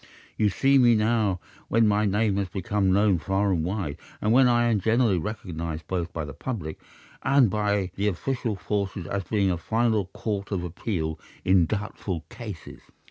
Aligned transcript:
You 0.35 0.49
see 0.49 0.79
me 0.79 0.95
now 0.95 1.39
when 1.67 1.87
my 1.87 2.05
name 2.07 2.37
has 2.37 2.49
become 2.49 2.91
known 2.91 3.19
far 3.19 3.53
and 3.53 3.63
wide, 3.63 3.99
and 4.19 4.33
when 4.33 4.47
I 4.47 4.63
am 4.71 4.79
generally 4.81 5.19
recognised 5.19 5.85
both 5.85 6.11
by 6.11 6.25
the 6.25 6.33
public 6.33 6.81
and 7.21 7.51
by 7.51 7.91
the 7.93 8.07
official 8.07 8.55
force 8.55 8.97
as 8.97 9.25
being 9.25 9.51
a 9.51 9.57
final 9.59 10.07
court 10.07 10.51
of 10.51 10.63
appeal 10.63 11.19
in 11.45 11.67
doubtful 11.67 12.21
cases. 12.29 12.81